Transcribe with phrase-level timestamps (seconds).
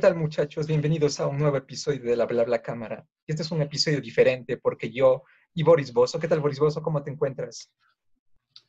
[0.00, 0.66] tal muchachos?
[0.66, 3.06] Bienvenidos a un nuevo episodio de la Bla Bla Cámara.
[3.26, 6.80] Este es un episodio diferente porque yo y Boris Bozo, ¿qué tal Boris Bozo?
[6.80, 7.70] ¿Cómo te encuentras?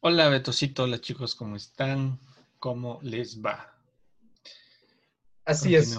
[0.01, 2.19] Hola Betosito, hola chicos, ¿cómo están?
[2.59, 3.73] ¿Cómo les va?
[5.45, 5.97] Así es.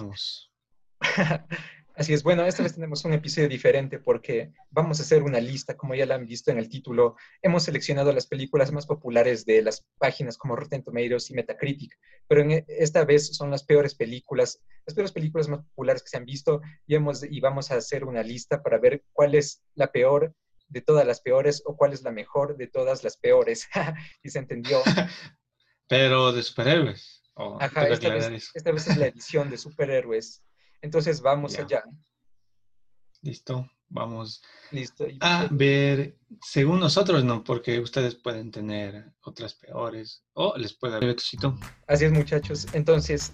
[1.95, 5.77] Así es, bueno, esta vez tenemos un episodio diferente porque vamos a hacer una lista,
[5.77, 7.15] como ya la han visto en el título.
[7.41, 11.95] Hemos seleccionado las películas más populares de las páginas como Rotten Tomatoes y Metacritic,
[12.27, 16.09] pero en e, esta vez son las peores películas, las peores películas más populares que
[16.09, 19.61] se han visto y, hemos, y vamos a hacer una lista para ver cuál es
[19.75, 20.33] la peor
[20.69, 23.67] de todas las peores o cuál es la mejor de todas las peores.
[24.23, 24.81] y se entendió.
[25.87, 27.21] Pero de superhéroes.
[27.35, 30.41] Ajá, esta vez, esta vez es la edición de superhéroes.
[30.83, 31.83] Entonces vamos allá.
[33.21, 35.07] Listo, vamos Listo.
[35.21, 41.09] a ver, según nosotros no, porque ustedes pueden tener otras peores o les puede haber
[41.11, 41.57] éxito.
[41.87, 42.67] Así es, muchachos.
[42.73, 43.31] Entonces,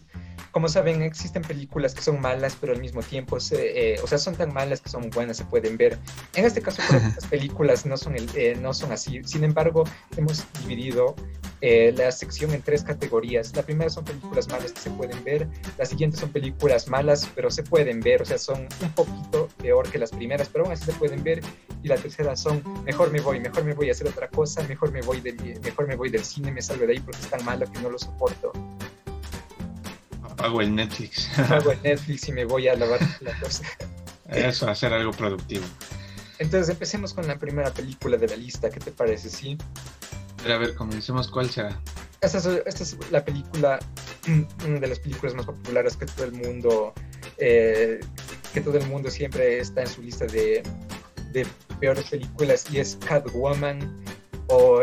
[0.52, 4.36] como saben, existen películas que son malas, pero al mismo tiempo, eh, o sea, son
[4.36, 5.98] tan malas que son buenas, se pueden ver.
[6.36, 9.24] En este caso, las películas no son, eh, no son así.
[9.24, 9.86] Sin embargo,
[10.18, 11.16] hemos dividido
[11.62, 13.56] eh, la sección en tres categorías.
[13.56, 15.48] La primera son películas malas que se pueden ver.
[15.78, 18.22] La siguiente son películas malas, pero se pueden ver.
[18.22, 21.42] O sea, son un poquito peor que las primeras, pero aún así se pueden ver.
[21.84, 24.92] Y la tercera son mejor me voy, mejor me voy a hacer otra cosa, mejor
[24.92, 27.44] me voy del, mejor me voy del cine, me salgo de ahí porque es tan
[27.46, 28.52] malo que no lo soporto.
[30.24, 31.30] Apago el Netflix.
[31.38, 33.64] Apago el Netflix y me voy a lavar la cosa.
[34.30, 35.66] Eso, hacer algo productivo.
[36.38, 39.30] Entonces empecemos con la primera película de la lista, ¿qué te parece?
[39.30, 39.58] ¿Sí?
[40.46, 41.80] A ver, comencemos, ¿cuál será?
[42.22, 43.80] Esta es, la película,
[44.66, 46.94] una de las películas más populares que todo el mundo,
[47.38, 48.00] eh,
[48.54, 50.64] que todo el mundo siempre está en su lista de,
[51.32, 51.48] de
[51.80, 54.04] peores películas y es Catwoman
[54.48, 54.82] o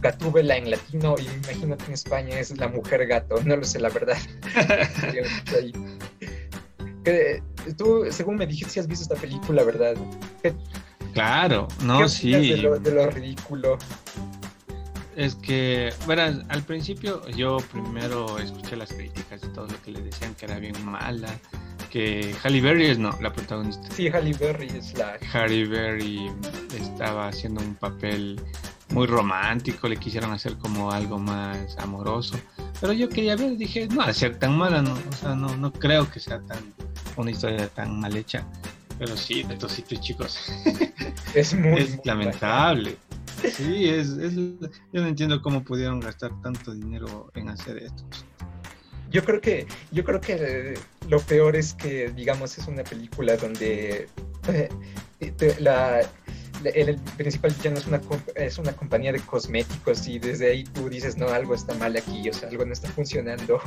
[0.00, 3.64] Gatúbela en latino y me imagino que en España es la mujer gato, no lo
[3.64, 4.18] sé la verdad.
[7.76, 9.96] Tú, según me dijiste, si has visto esta película, ¿verdad?
[11.14, 12.32] claro, no, sí.
[12.32, 13.78] De lo, de lo, ridículo.
[15.16, 20.02] Es que, verás, al principio yo primero escuché las críticas y todo lo que le
[20.02, 21.28] decían que era bien mala,
[21.90, 23.90] que Halle Berry es no, la protagonista.
[23.90, 25.18] Sí, Halle Berry es la...
[25.32, 26.30] Halle Berry
[26.78, 28.38] estaba haciendo un papel
[28.90, 32.38] muy romántico, le quisieron hacer como algo más amoroso.
[32.80, 35.72] Pero yo quería ver, dije, no, a ser tan mala, no, o sea, no, no
[35.72, 36.58] creo que sea tan
[37.16, 38.46] una historia tan mal hecha.
[38.98, 40.38] Pero sí, de estos sitios chicos.
[41.34, 42.96] Es muy, es lamentable.
[43.42, 48.04] Sí, es, es, yo no entiendo cómo pudieron gastar tanto dinero en hacer esto.
[49.10, 54.08] Yo creo que, yo creo que lo peor es que, digamos, es una película donde
[54.48, 54.68] eh,
[55.60, 56.00] la,
[56.64, 58.00] el principal villano es una,
[58.34, 62.28] es una compañía de cosméticos y desde ahí tú dices, no, algo está mal aquí,
[62.28, 63.60] o sea, algo no está funcionando.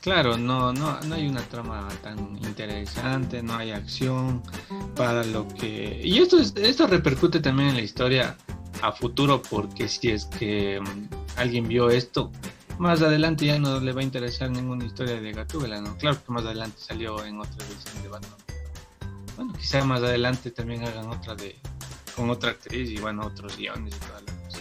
[0.00, 4.42] Claro, no, no, no hay una trama tan interesante, no hay acción
[4.96, 6.00] para lo que...
[6.02, 8.36] Y esto, esto repercute también en la historia
[8.80, 12.32] a futuro porque si es que mm, alguien vio esto,
[12.78, 15.98] más adelante ya no le va a interesar ninguna historia de Gatúbela, ¿no?
[15.98, 18.40] Claro que más adelante salió en otra edición de Batman
[19.40, 21.56] bueno, quizá más adelante también hagan otra de
[22.14, 24.58] con otra actriz y bueno, otros guiones y toda la cosa.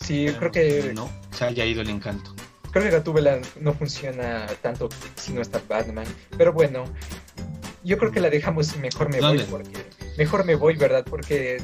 [0.00, 0.92] Sí, yo creo que...
[0.94, 2.34] No, se haya ido el encanto.
[2.70, 6.06] Creo que Gatúbela no funciona tanto si no está Batman.
[6.36, 6.84] Pero bueno,
[7.82, 9.86] yo creo que la dejamos mejor me voy porque...
[10.16, 11.04] Mejor me voy, ¿verdad?
[11.08, 11.58] Porque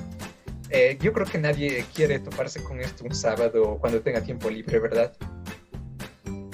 [0.71, 4.79] eh, yo creo que nadie quiere toparse con esto un sábado cuando tenga tiempo libre,
[4.79, 5.13] ¿verdad?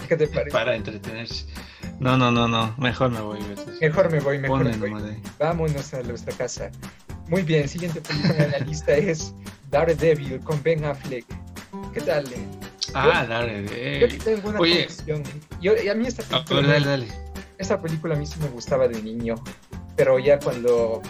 [0.09, 0.51] ¿Qué te parece?
[0.51, 1.47] Para entretenerse.
[2.01, 2.75] No, no, no, no.
[2.79, 3.39] Mejor me voy.
[3.81, 5.23] Mejor me voy, mejor me voy.
[5.39, 6.71] Vámonos a nuestra casa.
[7.29, 9.35] Muy bien, siguiente película en la lista es
[9.71, 11.27] Daredevil con Ben Affleck.
[11.95, 12.25] ¿Qué tal?
[12.95, 14.09] Ah, Daredevil.
[14.09, 14.89] Yo tengo una Oye.
[15.61, 16.75] Yo, a mí esta ah, película...
[16.75, 17.09] dale, dale.
[17.59, 19.37] Esta película a mí sí me gustaba de niño,
[19.97, 21.03] pero ya cuando...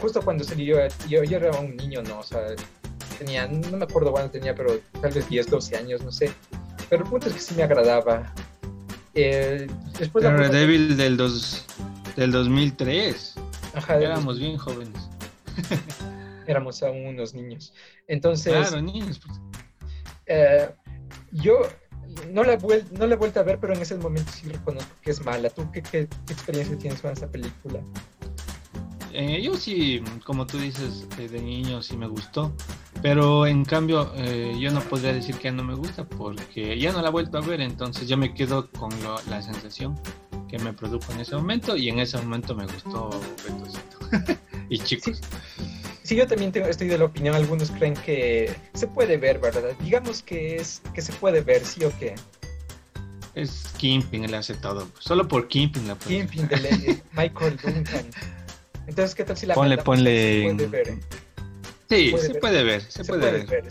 [0.00, 2.20] Justo cuando salió, yo, yo era un niño, ¿no?
[2.20, 2.40] O sea,
[3.18, 6.30] tenía, no me acuerdo cuándo tenía, pero tal vez 10, 12 años, no sé.
[6.88, 8.32] Pero el punto es que sí me agradaba.
[9.14, 9.66] Eh,
[9.98, 11.64] después Daredevil del, dos,
[12.16, 13.34] del 2003.
[13.74, 15.08] Ajá, Éramos bien jóvenes.
[16.46, 17.74] Éramos aún unos niños.
[18.06, 18.52] Entonces.
[18.52, 19.18] Claro, niños.
[19.18, 19.40] Pues.
[20.26, 20.68] Eh,
[21.32, 21.60] yo
[22.32, 22.56] no la,
[22.92, 25.50] no la he vuelto a ver, pero en ese momento sí reconozco que es mala.
[25.50, 27.80] ¿Tú qué, qué, experiencia tienes con esa película?
[29.12, 32.52] Eh, yo sí, como tú dices, eh, de niño sí me gustó.
[33.02, 37.00] Pero en cambio, eh, yo no podría decir que no me gusta porque ya no
[37.00, 38.90] la he vuelto a ver, entonces yo me quedo con
[39.30, 39.94] la sensación
[40.48, 43.10] que me produjo en ese momento y en ese momento me gustó
[44.68, 45.20] y chicos.
[45.56, 45.67] Sí.
[46.16, 49.62] Yo también estoy de la opinión, algunos creen que se puede ver, ¿verdad?
[49.80, 52.14] Digamos que es que se puede ver, sí o qué.
[53.34, 54.88] es Kimping, él hace todo.
[54.98, 58.06] Solo por Kimping la Kimping de Michael Duncan.
[58.86, 60.54] Entonces, ¿qué tal si la ponle, ponle...
[60.54, 60.98] puede ver?
[61.90, 63.64] Sí, se puede ver, se, puede, ver.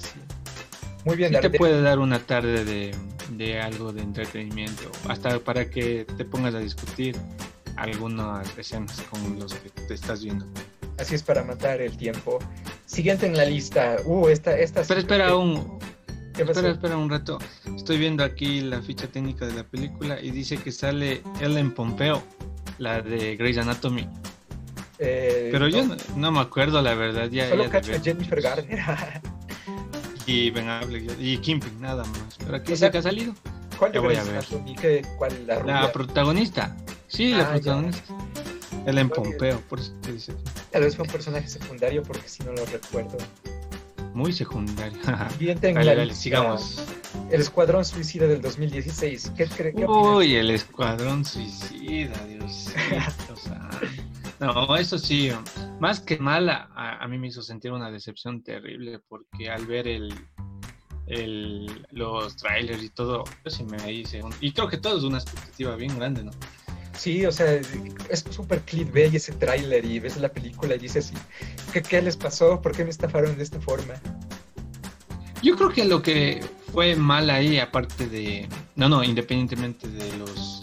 [1.06, 2.96] Muy bien, sí te puede dar una tarde de,
[3.32, 7.16] de, algo de entretenimiento, hasta para que te pongas a discutir
[7.76, 10.46] algunas escenas con los que te estás viendo.
[11.00, 12.40] Así es para matar el tiempo.
[12.86, 13.98] Siguiente en la lista.
[14.06, 14.84] Uh, esta, esta.
[14.84, 15.80] Pero espera un.
[16.38, 17.40] Espera, espera un rato.
[17.76, 22.22] Estoy viendo aquí la ficha técnica de la película y dice que sale Ellen Pompeo,
[22.78, 24.08] la de Grey's Anatomy.
[25.00, 25.84] Eh, Pero yo
[26.16, 27.30] no, me acuerdo, la verdad.
[27.30, 28.80] Ya, Solo cacho a Jennifer Garner.
[30.26, 32.38] y Ben Affleck y Kimping, nada más.
[32.40, 33.34] ¿Pero aquí dice que ha salido?
[33.78, 34.46] ¿Cuál voy a ver.
[35.18, 36.76] ¿Cuál, la, la protagonista.
[37.08, 38.04] Sí, la ah, protagonista.
[38.86, 40.34] Ellen Pompeo, por eso te dice.
[40.72, 43.18] Tal vez fue un personaje secundario porque si no lo recuerdo.
[44.14, 45.00] Muy secundario.
[45.40, 46.84] Bien, tengo dale, sigamos.
[47.32, 49.34] El Escuadrón Suicida del 2016.
[49.38, 49.76] ¿Qué, crees?
[49.88, 52.74] Uy, el Escuadrón Suicida, Dios
[54.40, 55.32] No, eso sí,
[55.80, 60.14] más que mala, a, mí me hizo sentir una decepción terrible porque al ver el,
[61.08, 65.20] el los trailers y todo, yo sí me hice, y creo que todo es una
[65.20, 66.32] expectativa bien grande, ¿no?
[66.98, 67.62] Sí, o sea,
[68.10, 71.14] es súper clickbait ese tráiler y ves la película y dices,
[71.72, 72.60] ¿qué, ¿qué les pasó?
[72.62, 73.94] ¿Por qué me estafaron de esta forma?
[75.44, 78.50] Yo creo que lo que fue mal ahí, aparte de...
[78.76, 80.62] No, no, independientemente de los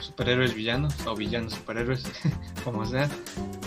[0.00, 2.04] superhéroes villanos o villanos superhéroes,
[2.64, 3.08] como sea,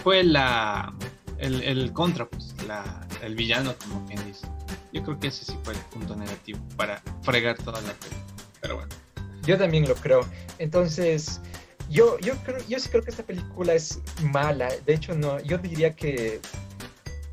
[0.04, 0.94] fue la
[1.40, 4.48] el, el contra, pues, la, el villano, como quien dice.
[4.92, 8.34] Yo creo que ese sí fue el punto negativo para fregar toda la película.
[8.62, 8.90] Pero bueno.
[9.46, 10.22] Yo también lo creo.
[10.58, 11.40] Entonces,
[11.90, 14.70] yo, yo, creo, yo sí creo que esta película es mala.
[14.86, 16.40] De hecho, no, yo diría que.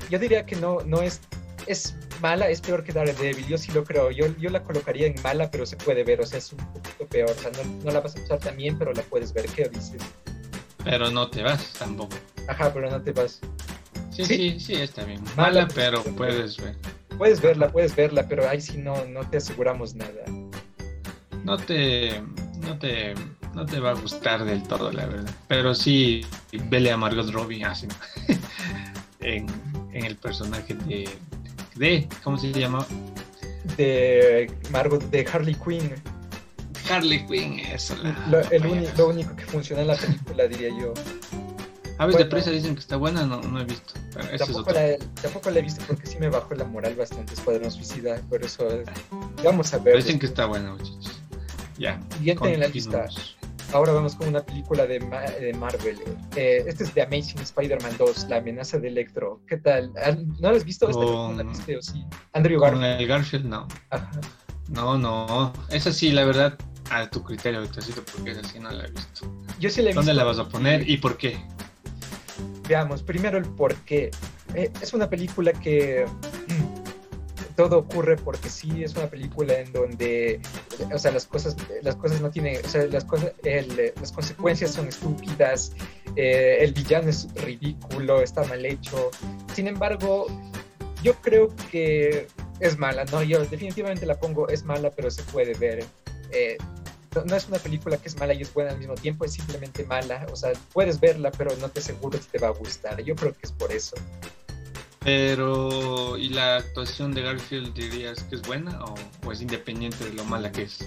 [0.09, 1.21] Yo diría que no, no es.
[1.67, 3.45] Es mala, es peor que Daredevil.
[3.47, 4.09] Yo sí lo creo.
[4.09, 6.21] Yo, yo la colocaría en mala, pero se puede ver.
[6.21, 7.29] O sea, es un poquito peor.
[7.29, 9.45] O sea, no, no la vas a usar también, pero la puedes ver.
[9.47, 10.01] ¿Qué dices?
[10.83, 12.15] Pero no te vas tampoco.
[12.47, 13.41] Ajá, pero no te vas.
[14.11, 15.21] Sí, sí, sí, está bien.
[15.35, 16.75] Mala, pero puedes ver.
[17.17, 20.23] Puedes verla, puedes verla, pero ahí sí no, no te aseguramos nada.
[21.43, 22.21] No te.
[22.61, 23.13] No te
[23.57, 25.31] no te va a gustar del todo, la verdad.
[25.47, 26.21] Pero sí,
[26.69, 27.87] vele a Margot Robbie así,
[29.19, 29.47] en,
[29.91, 31.09] en, el personaje de,
[31.73, 32.07] de.
[32.23, 32.85] ¿Cómo se llama?
[33.75, 35.91] De Margot, de Harley Quinn.
[36.87, 37.95] Harley Quinn, eso.
[38.29, 40.93] lo, el lo único que funciona en la película, diría yo.
[41.97, 43.95] Aves de presa dicen que está buena, no, no he visto.
[44.37, 48.21] Tampoco, la, tampoco, la, he visto porque sí me bajó la moral bastante Escuadrón Suicida,
[48.29, 48.67] por eso
[49.43, 49.95] vamos a ver.
[49.95, 51.19] dicen que está buena, muchachos.
[51.79, 51.99] Ya.
[52.17, 53.07] Siguiente en la lista.
[53.73, 55.99] Ahora vamos con una película de, Marvel.
[56.35, 59.41] Eh, este es de Amazing Spider-Man 2, La amenaza de Electro.
[59.47, 59.91] ¿Qué tal?
[60.39, 60.89] ¿No lo has visto?
[60.89, 61.37] Con...
[61.37, 62.05] ¿La sí?
[62.33, 62.81] Andrew Garfield.
[62.81, 63.67] Con el Garfield, no.
[64.69, 65.53] No, no.
[65.69, 66.57] Esa sí, la verdad,
[66.89, 69.31] a tu criterio, Victorcito, porque esa sí no la he visto.
[69.59, 71.37] Yo sí la he ¿Dónde la vas a poner y por qué?
[72.69, 74.11] Veamos, primero el por qué.
[74.53, 76.05] Eh, es una película que
[77.57, 80.39] todo ocurre porque sí es una película en donde,
[80.93, 84.87] o sea, las cosas, las cosas no tienen, o sea, las, cosas, las consecuencias son
[84.87, 85.73] estúpidas,
[86.15, 89.09] eh, el villano es ridículo, está mal hecho.
[89.55, 90.27] Sin embargo,
[91.01, 92.27] yo creo que
[92.59, 93.23] es mala, ¿no?
[93.23, 95.83] Yo definitivamente la pongo, es mala, pero se puede ver.
[96.31, 96.57] Eh,
[97.25, 99.83] no, es una película que es mala y es buena al mismo tiempo, es simplemente
[99.83, 100.27] mala.
[100.31, 103.01] O sea, puedes verla, pero no te aseguro si te va a gustar.
[103.01, 103.95] Yo creo que es por eso.
[105.07, 108.77] Pero, ¿y la actuación de Garfield dirías que es buena
[109.23, 110.85] o, es independiente de lo mala que es?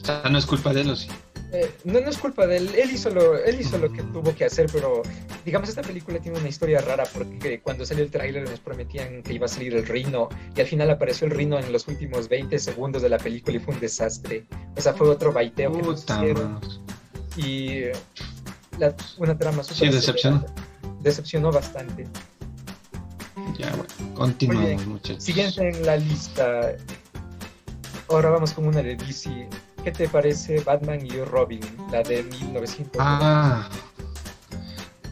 [0.00, 1.08] O sea, no es culpa de él o sí.
[1.52, 4.34] Eh, no, no es culpa de él, él hizo, lo, él hizo lo que tuvo
[4.34, 5.02] que hacer, pero
[5.44, 9.34] digamos esta película tiene una historia rara porque cuando salió el tráiler nos prometían que
[9.34, 12.58] iba a salir el rino y al final apareció el rino en los últimos 20
[12.58, 14.46] segundos de la película y fue un desastre.
[14.78, 16.58] O sea, fue otro baiteo que nos hicieron.
[17.36, 17.82] Y
[19.18, 19.90] una trama súper...
[19.90, 20.46] Sí, decepcionó.
[21.02, 22.06] Decepcionó bastante.
[24.22, 25.24] Continuamos, muchachos.
[25.24, 26.76] Siguiente en la lista.
[28.08, 29.48] Ahora vamos con una de DC.
[29.82, 31.58] ¿Qué te parece Batman y Robin?
[31.90, 32.92] La de 1900.
[33.00, 33.68] Ah,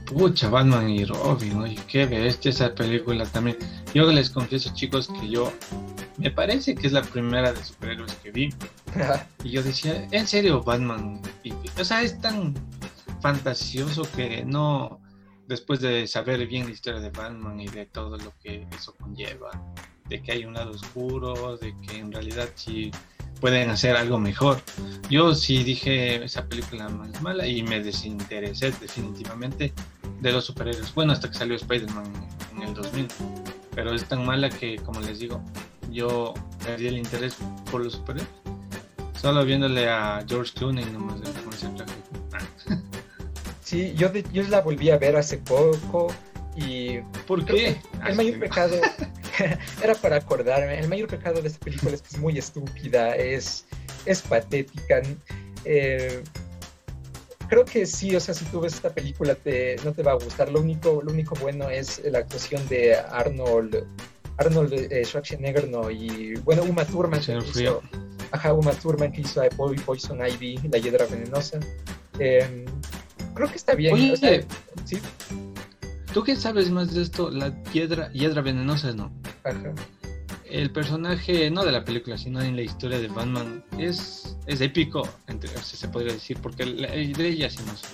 [0.07, 1.59] pucha, Batman y Robin.
[1.59, 3.59] Oye, qué bestia esa película también.
[3.95, 5.53] Yo les confieso, chicos, que yo.
[6.19, 8.55] Me parece que es la primera de superhéroes que vi.
[9.43, 11.21] y yo decía, ¿en serio Batman?
[11.43, 12.55] Y, o sea, es tan
[13.21, 15.01] fantasioso que no
[15.51, 19.51] después de saber bien la historia de Batman y de todo lo que eso conlleva,
[20.09, 22.93] de que hay un lado oscuro, de que en realidad sí
[23.41, 24.63] pueden hacer algo mejor.
[25.11, 29.73] Yo sí dije esa película es mala y me desinteresé definitivamente
[30.21, 30.95] de los superhéroes.
[30.95, 32.13] Bueno, hasta que salió Spider-Man
[32.55, 33.09] en el 2000.
[33.75, 35.43] Pero es tan mala que, como les digo,
[35.91, 36.33] yo
[36.65, 37.37] perdí el interés
[37.73, 38.31] por los superhéroes.
[39.21, 41.19] Solo viéndole a George Clooney nomás
[41.59, 42.10] se traje.
[43.71, 46.09] Sí, yo, de- yo la volví a ver hace poco
[46.57, 46.99] y
[47.29, 47.77] ¿Por qué?
[48.05, 48.75] el mayor pecado
[49.85, 50.81] era para acordarme.
[50.81, 53.67] El mayor pecado de esta película es que es muy estúpida, es,
[54.07, 55.03] es patética.
[55.65, 56.21] Eh,
[57.49, 60.15] creo que sí, o sea, si tú ves esta película te, no te va a
[60.17, 60.51] gustar.
[60.51, 63.87] Lo único, lo único bueno es la actuación de Arnold,
[64.39, 65.89] Arnold eh, Schwarzenegger, ¿no?
[65.93, 67.21] Y bueno, Uma Thurman.
[67.21, 67.83] que hizo-.
[68.33, 71.61] Ajá, Uma Thurman que hizo a Poison Ivy, la hiedra venenosa.
[72.19, 72.65] Eh,
[73.35, 73.95] creo que está bien.
[73.95, 74.41] Oye, o sea,
[74.85, 74.99] sí,
[76.13, 77.31] ¿Tú qué sabes más de esto?
[77.31, 79.13] La hiedra, hiedra venenosa, ¿no?
[79.45, 79.73] ajá.
[80.45, 85.09] El personaje, no de la película, sino en la historia de Batman, es, es épico,
[85.29, 87.87] entre, o sea, se podría decir, porque la- de ella sí no sé.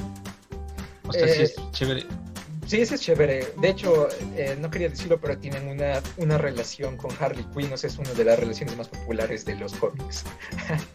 [1.06, 2.06] O sea, sí Eh, es chévere.
[2.66, 3.52] Sí, ese es chévere.
[3.60, 7.72] De hecho, eh, no quería decirlo, pero tienen una, una relación con Harley Quinn.
[7.74, 10.24] O sea, es una de las relaciones más populares de los cómics.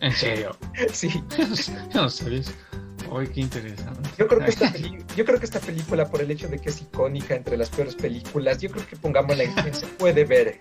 [0.02, 0.58] En serio.
[0.92, 1.10] Sí,
[1.94, 2.42] no sabía
[3.12, 4.10] Uy, qué interesante.
[4.18, 6.70] yo creo, que esta peli- yo creo que esta película, por el hecho de que
[6.70, 10.60] es icónica entre las peores películas, yo creo que pongámosla en se puede ver.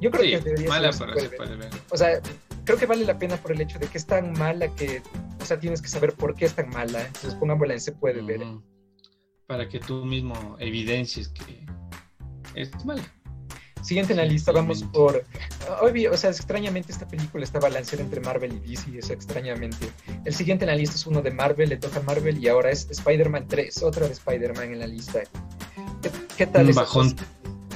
[0.00, 1.58] Yo creo Sí, que debería mala, ser pero se se puede ver.
[1.58, 1.82] puede ver.
[1.90, 2.20] O sea,
[2.64, 5.02] creo que vale la pena por el hecho de que es tan mala que,
[5.40, 7.00] o sea, tienes que saber por qué es tan mala.
[7.06, 8.40] Entonces, pongámosla en se puede ver.
[9.46, 11.66] Para que tú mismo evidencies que
[12.54, 13.02] es mala.
[13.84, 15.24] Siguiente en la lista, vamos por.
[15.82, 19.90] Obvio, o sea, extrañamente esta película está balanceada entre Marvel y DC, eso extrañamente.
[20.24, 22.70] El siguiente en la lista es uno de Marvel, le toca a Marvel y ahora
[22.70, 25.20] es Spider-Man 3, otra de Spider-Man en la lista.
[26.00, 26.86] ¿Qué, qué tal esa,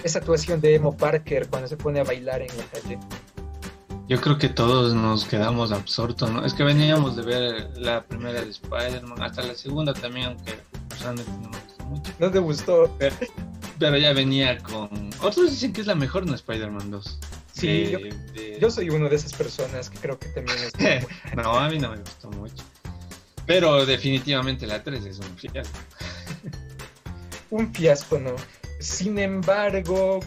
[0.03, 2.99] esa actuación de Emo Parker cuando se pone a bailar en la calle?
[4.09, 6.43] Yo creo que todos nos quedamos absortos, ¿no?
[6.43, 10.55] Es que veníamos de ver la primera de Spider-Man, hasta la segunda también, aunque
[10.89, 12.13] personalmente no me gustó mucho.
[12.19, 12.97] ¿No te gustó?
[13.79, 15.08] Pero ya venía con...
[15.21, 17.19] Otros dicen que es la mejor, no Spider-Man 2.
[17.53, 21.07] Sí, De- yo, soy una de esas personas que creo que también es.
[21.37, 22.65] no, a mí no me gustó mucho.
[23.47, 25.79] Pero definitivamente la 3 es un fiasco.
[27.51, 28.37] un fiasco, ¿no?
[28.79, 30.21] Sin embargo,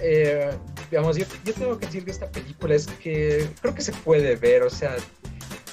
[0.00, 0.50] eh,
[0.90, 4.34] digamos, yo, yo tengo que decir que esta película es que creo que se puede
[4.36, 4.96] ver, o sea,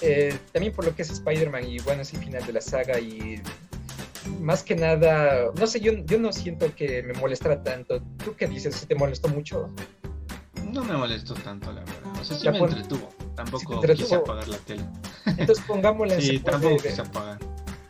[0.01, 2.99] eh, también por lo que es Spider-Man y bueno, es el final de la saga
[2.99, 3.41] y
[4.41, 8.01] más que nada, no sé, yo, yo no siento que me molestara tanto.
[8.23, 8.85] ¿Tú qué dices?
[8.87, 9.69] ¿Te molestó mucho?
[10.71, 11.95] No me molestó tanto, la verdad.
[12.19, 13.09] O sea, sí me pon- entretuvo.
[13.35, 14.05] Tampoco entretuvo.
[14.05, 14.83] quise apagar la tele.
[15.37, 16.81] Entonces pongámosla en Sí, tampoco ver.
[16.83, 17.39] quise apagar.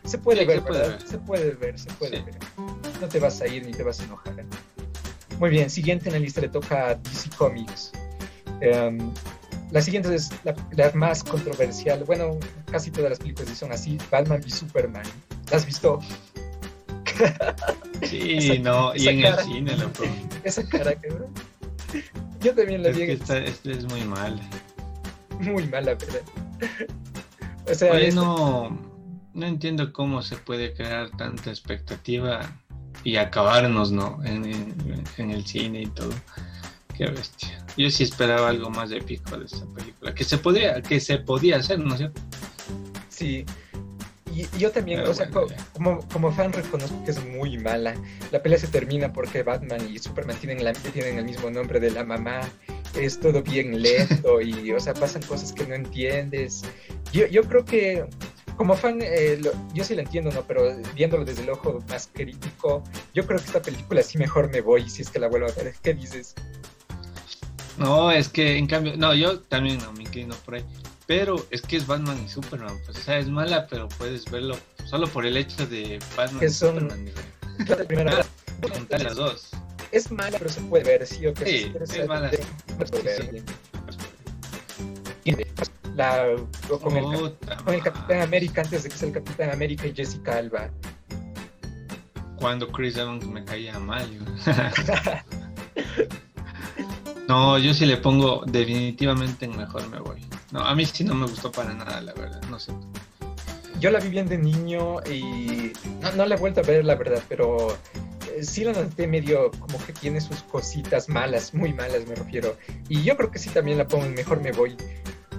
[0.04, 1.00] Se puede Sí, ver, se puede ver.
[1.08, 2.22] Se puede ver, se puede Sí.
[2.24, 2.38] ver.
[3.00, 4.34] No te vas a ir ni te vas a enojar.
[5.38, 7.92] Muy bien, siguiente en la lista le toca a DC Comics.
[8.60, 8.98] Em,
[9.70, 12.04] la siguiente es la, la más controversial.
[12.04, 12.38] Bueno,
[12.70, 13.98] casi todas las películas son así.
[14.10, 15.04] Batman y Superman.
[15.50, 16.00] ¿La has visto?
[18.02, 20.04] Sí, Esa- no, y en el cine, loco.
[20.44, 21.08] Esa cara que...
[22.40, 24.40] Yo también la Es vi que en- esta, esta es muy mal.
[25.40, 26.22] muy mala, ¿verdad?
[27.70, 28.78] O sea, Oye, es- no,
[29.34, 32.40] no entiendo cómo se puede crear tanta expectativa
[33.04, 34.18] y acabarnos, ¿no?
[34.24, 36.10] En, en- en el cine y todo.
[36.96, 37.64] Qué bestia.
[37.76, 40.14] Yo sí esperaba algo más épico de esta película.
[40.14, 42.20] Que se podría, que se podía hacer, ¿no es cierto?
[43.08, 43.44] Sí.
[44.40, 45.66] Y, y yo también, Pero o sea, bueno, co- ya.
[45.72, 47.94] como, como fan reconozco que es muy mala.
[48.30, 51.90] La pelea se termina porque Batman y Superman tienen, la, tienen el mismo nombre de
[51.90, 52.40] la mamá.
[52.94, 56.62] Es todo bien lento y, o sea, pasan cosas que no entiendes.
[57.12, 58.06] Yo, yo creo que,
[58.56, 60.42] como fan, eh, lo- yo sí lo entiendo, ¿no?
[60.42, 62.82] Pero viéndolo desde el ojo más crítico,
[63.14, 65.52] yo creo que esta película sí mejor me voy si es que la vuelvo a
[65.52, 65.74] ver.
[65.82, 66.34] ¿Qué dices?
[67.78, 70.64] No, es que en cambio, no, yo también no me inclino por ahí.
[71.10, 74.56] Pero es que es Batman y Superman, pues, o sea, es mala, pero puedes verlo
[74.84, 77.10] solo por el hecho de Batman Que y son- Superman.
[77.66, 78.24] La primera
[78.72, 79.48] Juntar las dos.
[79.90, 82.30] es mala, pero se puede ver, sí, o que Sí, es mala.
[85.96, 86.26] La,
[86.80, 87.04] con, el,
[87.64, 88.20] con el Capitán.
[88.22, 90.70] América antes de que sea el Capitán América y Jessica Alba.
[92.36, 94.08] Cuando Chris Evans me caía mal.
[94.12, 94.20] yo.
[97.28, 100.29] no, yo sí le pongo definitivamente en mejor me voy.
[100.52, 102.42] No, a mí sí no me gustó para nada, la verdad.
[102.50, 102.72] No sé.
[103.78, 106.96] Yo la vi bien de niño y no, no la he vuelto a ver, la
[106.96, 107.78] verdad, pero
[108.34, 112.56] eh, sí la noté medio como que tiene sus cositas malas, muy malas me refiero.
[112.88, 114.76] Y yo creo que sí también la pongo en Mejor Me Voy.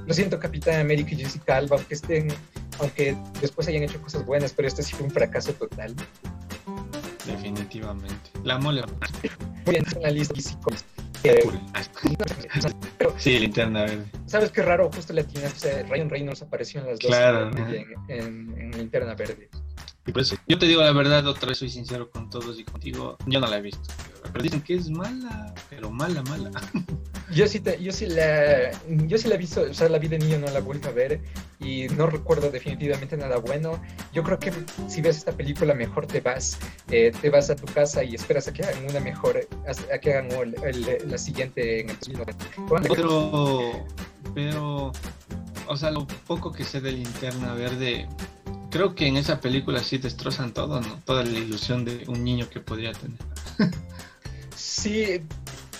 [0.08, 2.30] Lo siento, Capitán América y Jessica Alba, aunque estén,
[2.80, 5.96] aunque después hayan hecho cosas buenas, pero este sí fue un fracaso total.
[7.26, 8.32] Definitivamente.
[8.44, 8.82] La mole.
[9.66, 10.34] Muy bien, en la lista
[13.18, 14.06] Sí, linterna verde.
[14.32, 14.90] ¿Sabes qué raro?
[14.96, 17.52] Justo o sea, Ryan Reynolds apareció en las dos Claro.
[17.58, 19.50] en, en, en Linterna Verde.
[20.08, 22.64] Y por eso, yo te digo la verdad, otra vez soy sincero con todos y
[22.64, 23.18] contigo.
[23.26, 23.82] Yo no la he visto.
[24.32, 26.50] Pero dicen que es mala, pero mala, mala.
[27.34, 30.20] Yo sí, yo sí la, yo sí la he visto, o sea, la vi de
[30.20, 31.22] niño, no la he vuelto a ver
[31.62, 33.82] y no recuerdo definitivamente nada bueno.
[34.12, 34.52] Yo creo que
[34.90, 36.60] si ves esta película mejor te vas,
[36.90, 40.14] eh, te vas a tu casa y esperas a que hagan una mejor, a, que
[40.14, 40.28] hagan
[41.06, 41.98] la siguiente en el
[42.90, 43.72] Pero,
[44.34, 44.92] pero,
[45.68, 48.08] o sea, lo poco que sé de Linterna Verde,
[48.70, 51.00] creo que en esa película sí destrozan todo, ¿no?
[51.06, 53.20] Toda la ilusión de un niño que podría tener.
[54.56, 55.22] sí,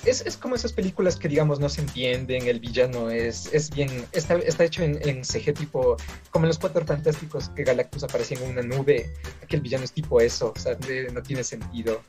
[0.06, 4.06] es, es, como esas películas que, digamos, no se entienden, el villano es, es bien,
[4.12, 5.96] está, está hecho en, CG tipo,
[6.32, 9.92] como en los Cuatro Fantásticos que Galactus aparecía en una nube, aquí el villano es
[9.92, 10.78] tipo eso, o sea,
[11.14, 12.02] no tiene sentido.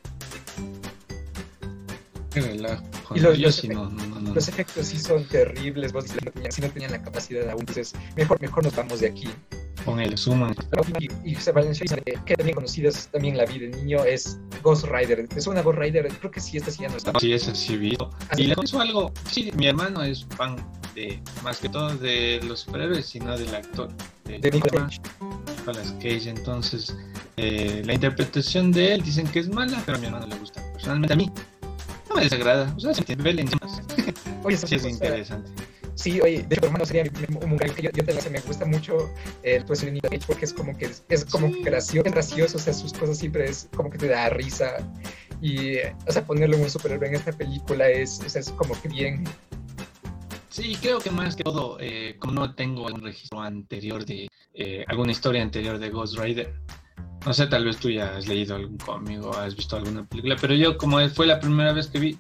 [2.35, 3.65] Y los,
[4.35, 6.07] los, efectos sí son terribles, vos
[6.51, 9.29] si no tenían la capacidad aún, entonces mejor, mejor nos vamos de aquí
[9.85, 10.55] con el Suman.
[11.25, 11.53] Y, se
[12.25, 15.27] que también conocidas también la vida de niño es Ghost Rider.
[15.37, 16.09] ¿Es una Ghost Rider?
[16.19, 17.13] Creo que sí, esta sí ya no está.
[17.19, 17.97] Sí, esa sí vi.
[18.37, 20.57] Y le hizo algo, sí, mi hermano es fan
[20.95, 23.89] de, más que todo de los superhéroes, sino del actor.
[24.25, 25.01] De, de Nicolas
[26.01, 26.31] Cage.
[26.31, 26.97] Entonces,
[27.37, 30.63] eh, la interpretación de él dicen que es mala, pero a mi hermano le gusta.
[30.73, 31.31] Personalmente a mí
[32.13, 32.73] no me desagrada.
[32.77, 33.03] O sea, se
[34.45, 35.51] Oye, sí es interesante.
[35.95, 37.05] Sí, oye, de hecho, hermano sería
[37.43, 39.11] un gallo que yo, yo te me gusta mucho
[39.43, 42.73] el pues de Cage porque es como que es, como gracioso, es gracioso, o sea,
[42.73, 44.79] sus cosas siempre es como que te da risa.
[45.43, 45.77] Y,
[46.07, 48.89] o sea, ponerlo en un superhéroe en esta película es, o sea, es como que
[48.89, 49.25] bien.
[50.49, 54.85] Sí, creo que más que todo, eh, como no tengo un registro anterior de eh,
[54.89, 56.55] alguna historia anterior de Ghost Rider,
[57.25, 60.37] no sé, tal vez tú ya has leído algún cómic o has visto alguna película,
[60.41, 62.19] pero yo como fue la primera vez que vi,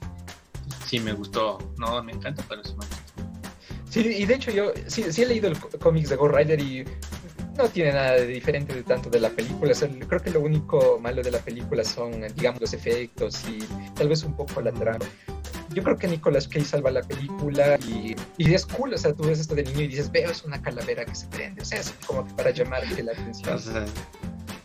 [0.87, 2.97] sí me gustó, no me encanta, pero sí me gustó.
[3.91, 6.85] Sí, y de hecho yo sí, sí he leído el cómics de Ghost Rider y
[7.57, 9.75] no tiene nada de diferente de tanto de la película.
[10.09, 13.59] creo que lo único malo de la película son, digamos, los efectos y
[13.95, 15.05] tal vez un poco la trama.
[15.71, 19.25] Yo creo que Nicolas Cage salva la película y, y, es cool, o sea, tú
[19.25, 21.81] ves esto de niño y dices, veo, es una calavera que se prende, o sea,
[21.81, 23.59] es como que para llamarte la atención.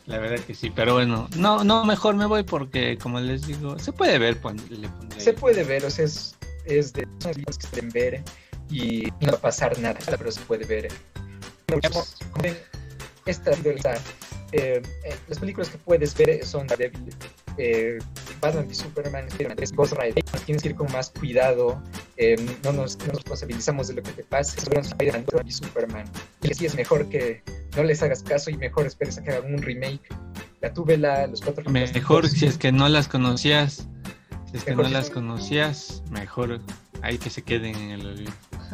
[0.08, 3.78] La verdad que sí, pero bueno, no, no, mejor me voy porque, como les digo,
[3.78, 4.56] se puede ver, pues,
[5.18, 8.24] Se puede ver, o sea, es, es de son que se pueden ver
[8.70, 10.88] y no va a pasar nada, pero se puede ver.
[13.26, 13.52] Esta,
[14.54, 17.14] eh, eh, las películas que puedes ver son Devil,
[17.58, 18.00] eh,
[18.40, 19.28] Batman y Superman,
[19.76, 20.24] Ghost Rider.
[20.46, 21.82] Tienes que ir con más cuidado,
[22.18, 24.58] eh, no, nos, no, nos, responsabilizamos de lo que te pase.
[24.60, 26.06] Spider-Man y Superman.
[26.42, 27.44] Y así es mejor que
[27.76, 30.02] no les hagas caso y mejor esperes a que hagan un remake.
[30.62, 31.70] La tuve la, los cuatro.
[31.70, 33.88] Mejor si es que no las conocías.
[34.52, 36.62] Si es que no las conocías, mejor
[37.02, 38.32] hay que se queden en el olvido.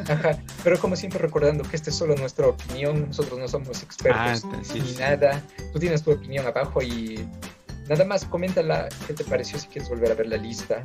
[0.08, 4.44] Ajá, pero como siempre recordando que esta es solo nuestra opinión, nosotros no somos expertos
[4.44, 5.42] ah, ni nada.
[5.72, 7.28] Tú tienes tu opinión abajo y
[7.88, 10.82] nada más coméntala qué te pareció si quieres volver a ver la lista.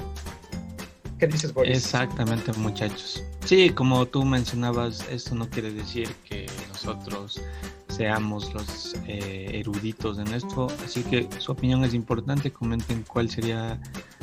[1.20, 1.78] ¿Qué dices, Boris?
[1.78, 3.22] Exactamente, muchachos.
[3.44, 7.42] Sí, como tú mencionabas, esto no quiere decir que nosotros
[7.90, 12.52] seamos los eh, eruditos en esto, así que su opinión es importante.
[12.52, 13.82] Comenten cuál sería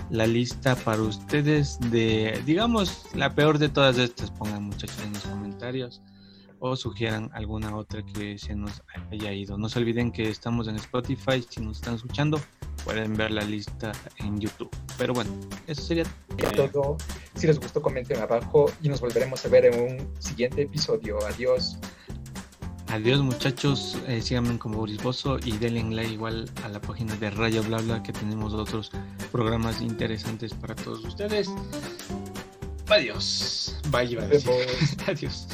[0.09, 4.31] la lista para ustedes de, digamos, la peor de todas estas.
[4.31, 6.01] Pongan muchachos en los comentarios
[6.61, 9.59] o sugieran alguna otra que se nos haya ido.
[9.59, 11.45] No se olviden que estamos en Spotify.
[11.47, 12.41] Si nos están escuchando,
[12.87, 14.71] pueden ver la lista en YouTube.
[14.97, 15.31] Pero bueno,
[15.67, 16.05] eso sería
[16.55, 16.97] todo.
[17.35, 21.19] Si les gustó, comenten abajo y nos volveremos a ver en un siguiente episodio.
[21.27, 21.77] Adiós.
[22.89, 27.31] Adiós muchachos, eh, síganme como Boris Bozo y denle like igual a la página de
[27.31, 28.93] Rayo Bla que tenemos otros
[29.33, 31.51] programas interesantes para todos ustedes.
[32.89, 33.77] Adiós.
[33.91, 34.41] Bye, bye.
[35.09, 35.49] Adiós.